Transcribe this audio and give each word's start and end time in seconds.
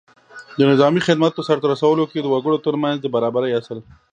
د 0.57 0.59
نظامي 0.71 1.01
خدمت 1.07 1.31
په 1.35 1.41
سرته 1.47 1.65
رسولو 1.73 2.03
کې 2.11 2.19
د 2.21 2.27
وګړو 2.33 2.63
تر 2.65 2.75
منځ 2.83 2.97
د 3.01 3.05
برابرۍ 3.15 3.51
اصل 3.59 3.77